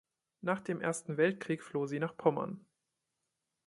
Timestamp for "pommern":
2.17-2.65